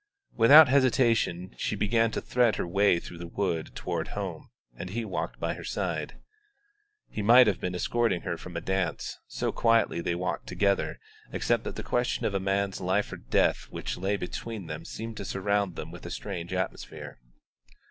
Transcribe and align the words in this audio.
Without 0.35 0.67
hesitation 0.67 1.53
she 1.59 1.75
began 1.75 2.09
to 2.09 2.21
thread 2.21 2.55
her 2.55 2.65
way 2.65 2.97
through 2.99 3.19
the 3.19 3.27
wood 3.27 3.69
toward 3.75 4.07
home, 4.07 4.49
and 4.75 4.89
he 4.89 5.05
walked 5.05 5.39
by 5.39 5.53
her 5.53 5.63
side. 5.63 6.19
He 7.11 7.21
might 7.21 7.45
have 7.45 7.59
been 7.59 7.75
escorting 7.75 8.21
her 8.21 8.35
from 8.35 8.57
a 8.57 8.61
dance, 8.61 9.19
so 9.27 9.51
quietly 9.51 10.01
they 10.01 10.15
walked 10.15 10.47
together, 10.47 10.99
except 11.31 11.65
that 11.65 11.75
the 11.75 11.83
question 11.83 12.25
of 12.25 12.33
a 12.33 12.39
man's 12.39 12.81
life 12.81 13.13
or 13.13 13.17
death 13.17 13.67
which 13.69 13.95
lay 13.95 14.17
between 14.17 14.65
them 14.65 14.85
seemed 14.85 15.17
to 15.17 15.23
surround 15.23 15.75
them 15.75 15.91
with 15.91 16.03
a 16.03 16.09
strange 16.09 16.51
atmosphere. 16.51 17.19